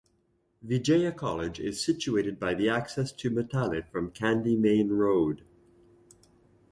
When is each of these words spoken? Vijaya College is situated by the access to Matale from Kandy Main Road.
Vijaya 0.63 1.11
College 1.11 1.59
is 1.59 1.85
situated 1.85 2.39
by 2.39 2.55
the 2.55 2.67
access 2.67 3.11
to 3.11 3.29
Matale 3.29 3.83
from 3.91 4.09
Kandy 4.09 4.57
Main 4.57 4.89
Road. 4.89 5.43